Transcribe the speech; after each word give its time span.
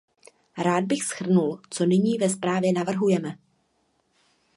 Rád 0.57 0.83
bych 0.83 1.03
shrnul, 1.03 1.61
co 1.69 1.85
nyní 1.85 2.17
ve 2.17 2.29
zprávě 2.29 2.73
navrhujeme. 2.73 3.35